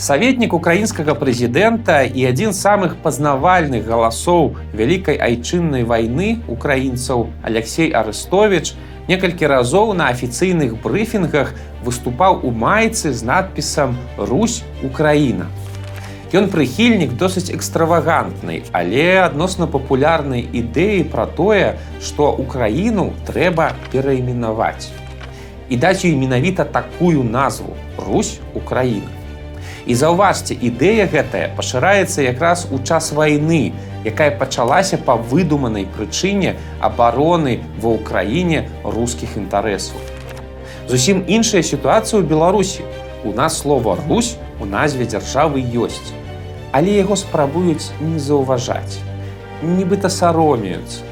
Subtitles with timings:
[0.00, 8.72] Саветнік украінскага прэзідэнта і адзін з самых пазнавальных галасоў вялікай айчыннай вайны украінцаў Алексей Арыстович
[9.10, 11.52] некалькі разоў на афіцыйных брыфінгах
[11.84, 15.52] выступаў у майцы з надпісам Русь Украіна.
[16.32, 24.88] Ён прыхільнік досыць экстравагантнай, але адносна папулярнай ідэі пра тое, што Украіну трэба перайменаваць.
[25.68, 29.19] І даць ёй менавіта такую назву Русь Украіна.
[29.86, 33.72] І заўважце, ідэя гэтая пашыраецца якраз у час вайны,
[34.04, 39.96] якая пачалася па выдуманай прычыне абароны ва ўкраіне рускіх інтарэсаў.
[40.88, 42.84] Зусім іншая сітуацыя ў Беларусі.
[43.24, 46.16] У нас слова Русь у назве дзяржавы ёсць
[46.72, 49.00] але яго спрабуюць не заўважаць.
[49.62, 51.02] Нібыта саромеюцца.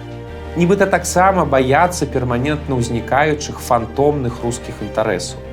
[0.57, 5.48] Нібыта таксама баяцца перманентна ўзнікаючых фантомных рускіх інтарэсаў.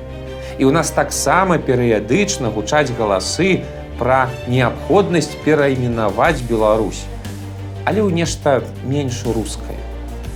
[0.56, 3.64] І ў нас таксама перыядычна гучаць галасы
[3.98, 7.04] пра неабходнасць перайменаваць Беларусь,
[7.84, 9.76] але ў нешта менш рускае.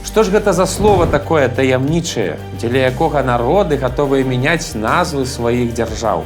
[0.04, 6.24] Што ж гэта за слово такое таямнічае, дзеля якога народы гатовыя мяняць назвы сваіх дзяржаў.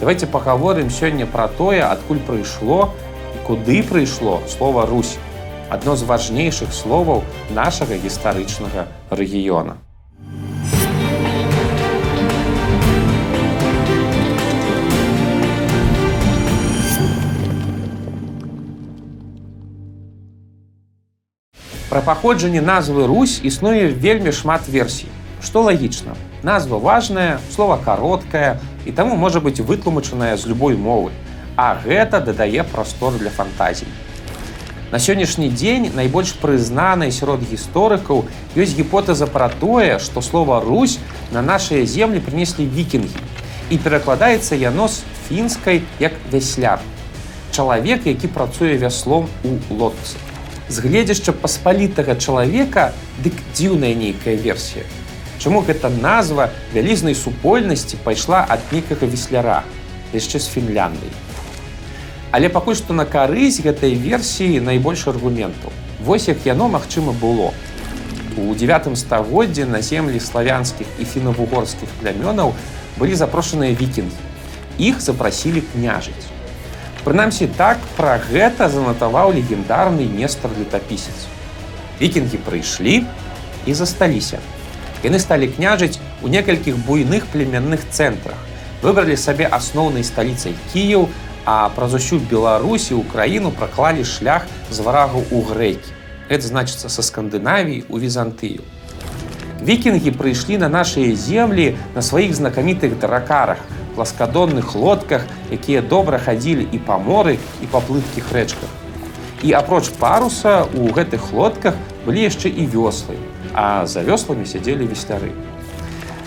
[0.00, 2.90] Давайте паговорым сёння пра тое, адкуль прыйшло
[3.34, 5.18] і куды прыйшло слова Русь,
[5.70, 9.83] адно з важнейшых словаў нашага гістарычнага рэгіёна.
[21.94, 25.06] Пра паходжанне назвы Русь існуе вельмі шмат версій.
[25.38, 31.14] Што лагічна, назва важная, слова кароткая і таму можа быць вытлумачаная з любой мовы.
[31.54, 33.86] А гэта дадае прастор для фантазій.
[34.90, 38.26] На сённяшні дзень найбольш прызнанай сярод гісторыкаў
[38.58, 40.98] ёсць гіпотэза пра тое, што слова Русь
[41.30, 43.22] на нашыя землі прынеслі вікінгі
[43.70, 46.82] і перакладаецца яно з фінскай як вясляр.
[47.54, 50.18] Чалавек, які працуе вяслом у лодцы.
[50.68, 54.84] З гледзяшча паспалітага чалавека дык дзіўная нейкая версія.
[55.36, 59.60] Чаму гэта назва вялізнай супольнасці пайшла ад нейкага весляра
[60.16, 61.12] яшчэ з Фінляндыі.
[62.32, 65.68] Але пакуль што на карысць гэтай версіі найбольш аргументаў.
[66.00, 67.52] Вось як яно магчыма было.
[68.40, 72.56] У девятым стагоддзе на землі славянскіх і фінавугорскіх плямёнаў
[72.96, 74.16] былі запрошаныя вікінгі.
[74.78, 76.33] Іх запрасілі княжыць.
[77.04, 81.28] Прынамсі так пра гэта занатаваў легендарны нестар летапісец.
[82.00, 83.04] Вікінгі прыйшлі
[83.68, 84.40] і засталіся.
[85.04, 88.40] Яны сталі княжыць у некалькіх буйных племянных цэнтрах.
[88.80, 91.10] Выбралі сабе асноўнай сталіцай Кіяў,
[91.44, 95.92] а праз усю Беларусі ўкраіну праклалі шлях з варагу ў грэкі.
[96.32, 98.64] Это значыцца са Скандынавіі у візантыю.
[99.60, 103.60] Вікінгі прыйшлі на нашыя землі на сваіх знакамітых дракарах,
[103.94, 108.70] пласкадонных лодках, якія добра хадзілі і па моры і па плыткіх рэчках.
[109.42, 111.74] І апроч паруса у гэтых лодках
[112.06, 113.16] былі яшчэ і вёслы,
[113.54, 115.32] а за вёсламі сядзелі весляры.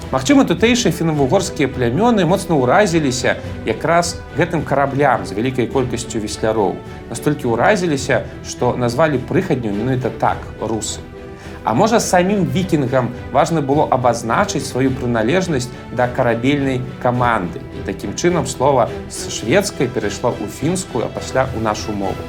[0.07, 3.35] Магчыма, тутэйшыя фінавугорскія плямёны моцна ўразіліся
[3.67, 6.79] якраз гэтым караблям з вялікай колькасцю весляроў.
[7.11, 11.03] Настолькі ўразіліся, што назвалі прыхадню менавіта так русы.
[11.67, 15.67] А можа, самім вікінгам важна было абазначыць сваю прыналежнасць
[15.99, 17.59] да карабельнай каманды.
[17.75, 22.23] І такім чынам слова з шведскай перайшла ў фінскую, а пасля ў нашу мову.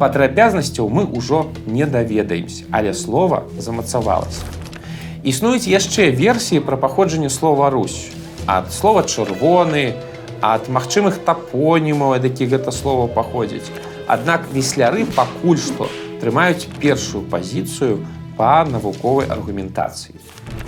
[0.00, 4.40] Падрабязнасцяў мы ўжо не даведаемся, але слова замацавалася.
[5.20, 8.08] Існуюць яшчэ версіі пра паходжанне слова Русь.
[8.46, 10.00] ад слова чырвоны,
[10.40, 13.68] ад магчымых тапонімаў, ад якіх гэта слово паходзіць.
[14.08, 15.92] Аднак весляры пакуль што
[16.24, 18.00] трымаюць першую пазіцыю
[18.40, 20.16] па навуковай аргументацыі.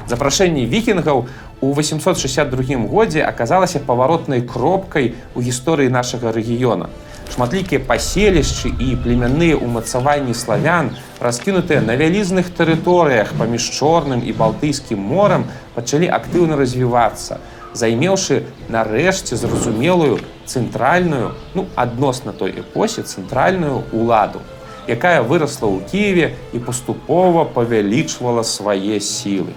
[0.06, 1.24] Запрашэнне вікінгаў
[1.64, 6.92] у 862 годзе аказалася паваротнай кропкай у гісторыі нашага рэгіёна
[7.34, 15.46] шматлікія паселішчы і племянныя ўмацаванні славян, раскінутыя на вялізных тэрыторыях паміж чорным і балтыйскім морам
[15.74, 17.40] пачалі актыўна развівацца,
[17.74, 24.40] займеўшы нарэшце зразумелую цэнтральную, ну адносна той эпосе цэнтральную ўладу,
[24.88, 29.52] якая вырасла ў Киеве і паступова павялічвала свае сілы.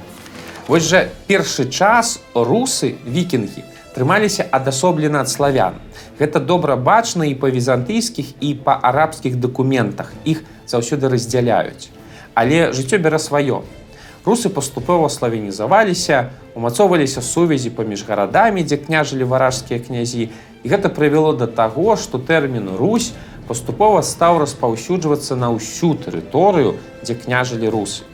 [0.70, 3.66] Вось жа першы час русы вікінгі
[3.96, 5.82] трымаліся адасоблена ад славян.
[6.20, 11.90] Гэта добра бачна і па візантыйскіх і па арабскіх дакументах іх заўсёды раздзяляюць.
[12.34, 13.66] Але жыццё бяра сваё.
[14.26, 20.30] Русы паступова славенізаваліся, умацоўваліся сувязі паміж гарадамі, дзе княжылі варажскія князі.
[20.64, 23.14] І гэта прывяло да таго, што тэрмін Русь
[23.50, 28.06] паступова стаў распаўсюджвацца на ўсю тэрыторыю, дзе княжылі русы.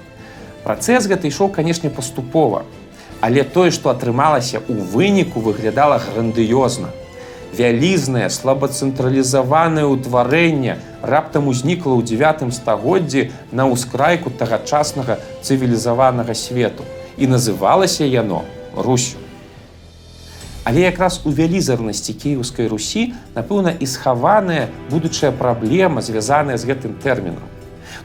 [0.64, 2.64] Працэс гэта ішоў, канешне, паступова,
[3.26, 6.92] Але тое, што атрымалася ў выніку выглядала грандыёзна.
[7.58, 16.86] Вялізнае слабацэнтралізаванае ўтварэнне раптам узнікла ў девятым стагоддзі на ўскрайку тагачаснага цывілізаванага свету
[17.18, 18.44] і называлася яно
[18.76, 19.25] Русю.
[20.66, 27.46] Але якраз у вялізарнасці кіеўскай русі, напэўна, і схаваная будучая праблема, звязаная з гэтым тэрмінам.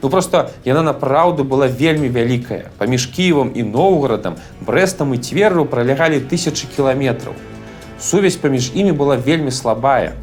[0.01, 2.69] Ну просто яна напраўду была вельмі вялікая.
[2.77, 7.33] Паміж кіевам і Ноўгарадам, брэстам і цверу пралягалі тысячи кіламетраў.
[7.97, 10.13] Сувязь паміж імі была вельмі слабая.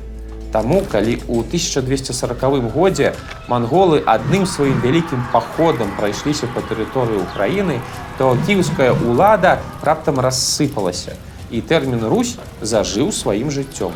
[0.55, 3.14] Таму, калі ў 1240 годзе
[3.50, 7.82] манголы адным сваім вялікім паходам прайшліся па тэрыторыі Украіны,
[8.14, 11.19] то кіеўская ўлада раптам рассыпалася
[11.50, 13.92] і тэрмін Русь зажыў сваім жыццём,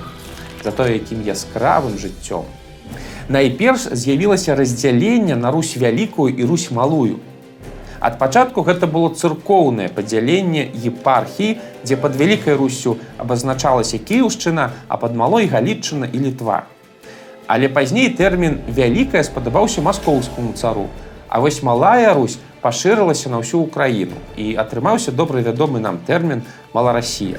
[0.64, 2.44] затое якім яскравым жыццём.
[3.28, 7.20] Найперш з'явілася раздзяленне на Русь вялікую і Русь малую.
[8.02, 15.14] Ад пачатку гэта было цыркоўнае падзяленне епархіі, дзе пад вялікай Русю абазначалася кіўшчына, а пад
[15.14, 16.66] малой галітчына і літва.
[17.46, 20.88] Але пазней тэрмін вялікая спадабаўся маскоўскому цару.
[21.28, 27.38] А вось малая Русь пашырылася на ўсю ўкраіну і атрымаўся добры вядомы нам тэрмін маларасія.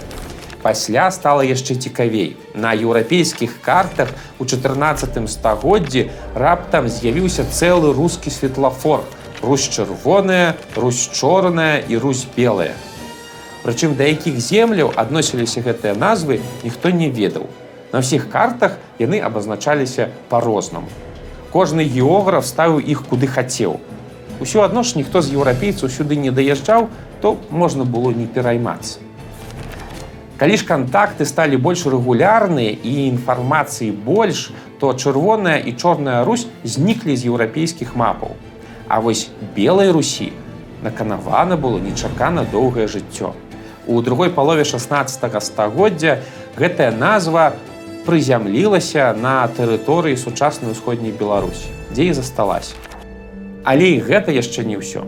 [0.64, 2.38] Пасля стала яшчэ цікавей.
[2.56, 9.04] На еўрапейскіх картах у 14 стагоддзі раптам з'явіўся цэлы рускі светлафор.
[9.44, 12.80] Русь чырвоная, русь чорная і русь белая.
[13.64, 17.52] Прычым да якіх земляў адносіліся гэтыя назвы ніхто не ведаў.
[17.92, 20.88] На ўсіх картах яны абазначаліся па-рознаму.
[21.52, 23.84] Кожны географ ставіў іх куды хацеў,
[24.40, 26.88] ўсё адно ж ніхто з еўрапейцаў сюды не даязджаў,
[27.22, 29.00] то можна было не пераймацца.
[30.38, 34.50] Калі ж кантакты сталі больш рэгулярныя і інфармацыі больш,
[34.80, 38.34] то чырвоная і чорная Русь зніклі з еўрапейскіх мапаў.
[38.90, 40.34] А вось белай Русі
[40.82, 43.38] наканавана было нечакана доўгае жыццё.
[43.86, 46.20] У другой палове 16 стагоддзя
[46.58, 47.54] гэтая назва
[48.06, 52.74] прызямлілася на тэрыторыі сучаснай усходняй Беларусі, дзе і засталася.
[53.64, 55.06] Але і гэта яшчэ не ўсё.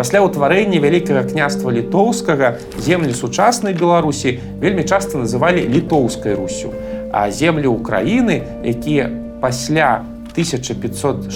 [0.00, 6.72] Пасля ўтварэння вялікага княства літоўскага землі сучаснай Беларусі вельмі часта называлі літоўскай русю.
[7.12, 9.12] А землі ўкраіны, якія
[9.44, 11.28] пасля 1569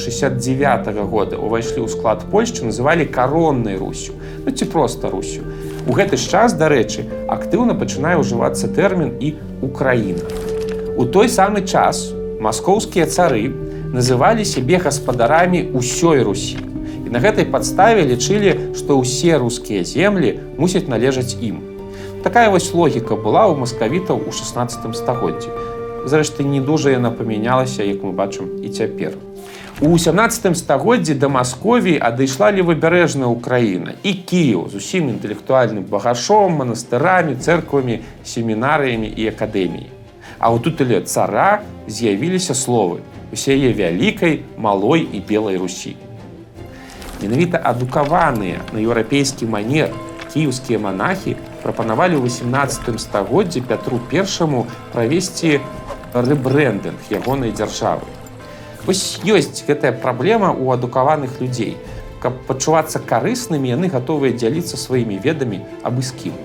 [1.13, 4.17] года ўвайшлі ў склад Польшчы называлі кароннай русю,
[4.49, 5.45] ну ці проста русю.
[5.85, 10.25] У гэты ж час, дарэчы, актыўна пачынае ўжывацца тэрмін і Украіна.
[10.97, 13.53] У той самы час маскоўскія цары,
[13.93, 16.74] называлі сябе гаспадарамі ўсёй Русі.
[17.05, 21.61] І на гэтай падставе лічылі, што ўсе рускія землі мусяць належаць ім.
[22.25, 25.53] Такая вось логіка была ў маскавітаў у 16 стагоддзі.
[26.09, 29.17] Зрэшты, не дужа яна памянялася, як мы бачым і цяпер.
[29.81, 37.35] У 17 стагоддзі да Масковіі адышла левабярэжная Украіна і Кіеў з усім інтэлектуальным багашом, манастырамі,
[37.37, 39.91] цэрквамі, семінарыямі і акадэміі.
[40.39, 43.03] А ў тутыле цара з'явіліся словы
[43.35, 45.97] усее вялікай малой і белай русі.
[47.25, 49.89] Менавіта адукаваныя на еўрапейскі манер
[50.29, 51.33] кіеўскія манахі
[51.63, 55.57] прапанавалі ў 18 стагоддзі пятру першаму правесці
[56.13, 58.05] рэбрэндынг ягонай дзяржавы.
[58.85, 61.81] Вось ёсць гэтая праблема ў адукаваных людзей.
[62.21, 66.37] Каб пачувацца карыснымі, яны гатовыя дзяліцца сваімі ведамі абы з кім.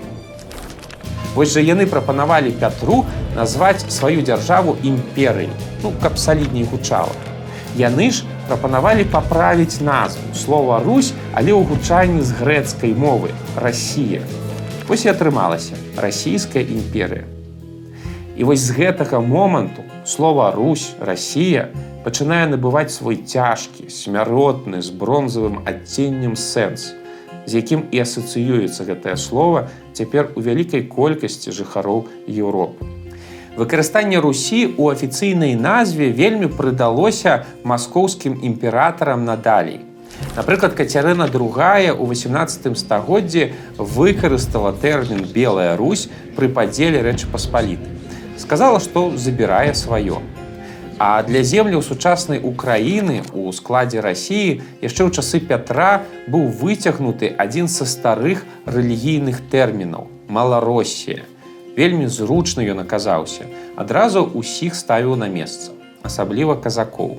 [1.35, 3.03] Вось жа яны прапанавалі пятру
[3.35, 5.51] назваць сваю дзяржаву імперыяй
[5.83, 7.11] ну, каб салідней гучала.
[7.77, 14.25] Яны ж прапанавалі паправіць назву слова Русь, але ў гучанні з грэцкай мовы Расія.
[14.89, 17.29] Вось і атрымалася расійская імперыя.
[18.33, 21.69] І вось з гэтага моманту слова Русь, Расія
[22.01, 26.95] пачынае набываць свой цяжкі, смяротны з бронзавым адценнем сэнс,
[27.45, 32.88] з якім і асацыюецца гэтае слово цяпер у вялікай колькасці жыхароў Еўропы.
[33.59, 39.81] Выкарыстанне Русі ў афіцыйнай назве вельмі прыдалося маскоўскім імператарам надалей.
[40.37, 46.07] Напрыклад, Кацярына другая ў 18 стагоддзі выкарыстала тэрмін белая Русь
[46.39, 47.83] пры падзеле рэчы паспаліты.
[48.39, 50.23] Сказала, што забірае сваё.
[50.95, 57.67] А для земляў сучаснай Украіны у складзе рассіі яшчэ ў часы Пятра быў выцягнуты адзін
[57.67, 61.27] са старых рэлігійных тэрмінаў маларосія
[61.77, 63.45] вельмі зручна ён аказаўся
[63.75, 67.17] адразу усіх ставіў на месца асабліва казакоў.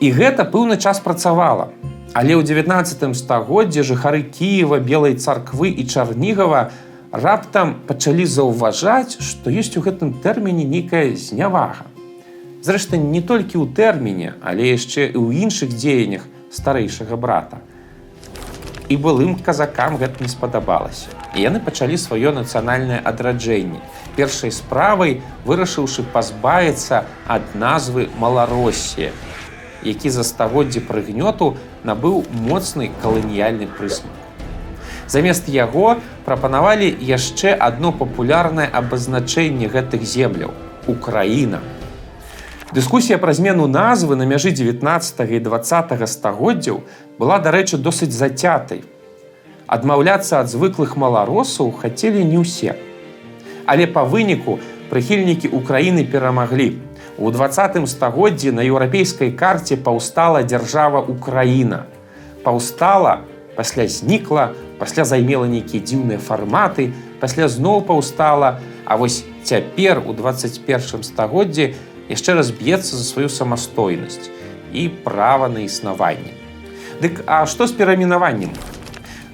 [0.00, 1.68] І гэта пэўны час працавала.
[2.14, 6.70] Але ў 19 стагоддзе жыхары кіева белай царквы і чарнігава
[7.12, 11.84] раптам пачалі заўважаць што ёсць у гэтым тэрміне нейкая знявага.
[12.64, 17.60] Зрэшты не толькі ў тэрміне але яшчэ і ў іншых дзеяннях старэйшага брата.
[18.88, 23.80] І былым казакам гэта не спадабалася і яны пачалі сваё нацыянальнае адраджэнне.
[24.16, 29.12] Першай справай вырашыўшы пазбавіцца ад назвы малароссія
[29.82, 31.54] які за стагоддзі прыгнёту
[31.86, 34.10] набыў моцны каланіяльны прысмак.
[35.06, 40.52] Замест яго прапанавалі яшчэ одно папулярнае абазначэнне гэтых земляў
[40.86, 41.60] украіна
[42.72, 46.82] дыскусія пра змену назвы на мяжы 19 і 20 стагоддзяў
[47.18, 48.84] была дарэчы досыць зацятай
[49.68, 52.74] адмаўляцца ад звыклых маларосаў хацелі не ўсе.
[53.68, 54.58] Але па выніку
[54.88, 56.80] прыхільнікі Украіны перамаглі.
[57.20, 61.84] У двадцатым стагоддзі на еўрапейскай карце паўстала дзяржава Украіна.
[62.42, 68.58] Паўстала, пасля знікла, пасля займела нейкія дзіўныя фарматы, пасля зноў паўстала,
[68.88, 71.74] А вось цяпер у 21 стагоддзі
[72.08, 74.32] яшчэ раз б'ецца за сваю самастойнасць
[74.72, 76.32] і права на існаванне.
[77.04, 78.56] Дык а што з перамінаваннем?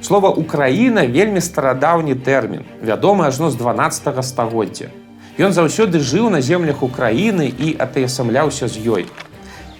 [0.04, 4.90] Слова Украіна вельмі старадаўні тэрмін, вядомы ажно з 12 стагоддзя.
[5.40, 9.06] Ён заўсёды жыў на землях Украіны і атаясамляўся з ёй.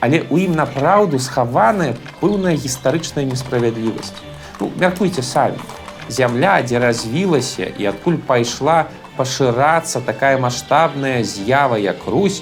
[0.01, 1.93] Але ў ім напраўду схаваная
[2.25, 4.17] пэўная гістарычная несправядлівасць.
[4.61, 5.61] Ну, мяркуйце самі.
[6.09, 8.89] Зямля, дзе развілася і адкуль пайшла
[9.21, 12.41] пашырацца такая маштабная з'ява, як Русь,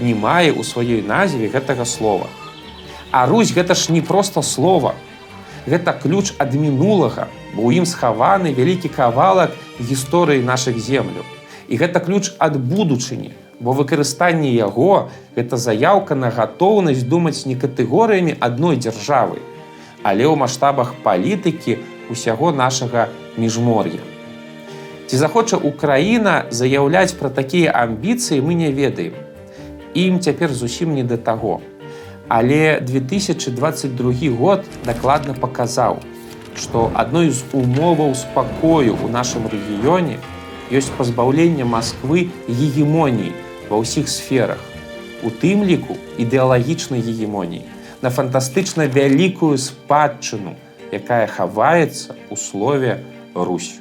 [0.00, 2.32] не мае ў сваёй назве гэтага слова.
[3.12, 4.96] А Русь гэта ж не проста слова,
[5.68, 11.24] гэта ключ ад мінулага, бо ў ім схаваны вялікі кавалак гісторыі нашых земляў.
[11.68, 18.38] І гэта ключ ад будучыні, бо выкарыстанне яго гэта заяўка на гатоўнасць думаць не катэгорыямі
[18.40, 19.38] адной дзяржавы,
[20.02, 21.78] але ў маштабах палітыкі
[22.10, 24.00] усяго нашага міжмор'я.
[25.08, 29.16] Ці захоча Украіна заяўляць пра такія амбіцыі мы не ведаем.
[29.96, 31.60] Ім цяпер зусім не да таго.
[32.28, 35.96] Але 2022 год дакладна паказаў,
[36.56, 40.20] што адной з умоваў спакою ў нашым рэгіёне
[40.68, 43.32] ёсць пазбаўленне Масквы гегемоніі
[43.72, 44.60] ва ўсіх сферах.
[45.24, 47.64] У тым ліку ідэалагічнай гегемоніі
[48.04, 50.52] на фантастычна вялікую спадчыну,
[50.92, 53.00] якая хаваецца ў слове
[53.32, 53.80] Русь.